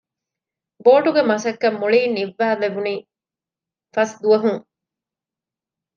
ބޯޓުގެ 0.85 1.23
މަސައްކަތް 1.29 1.79
މުޅީން 1.81 2.13
ނިންވައި 2.17 2.57
ލެއްވުނީ 2.61 2.93
ފަސް 3.93 4.15
ދުވަހުން 4.21 4.63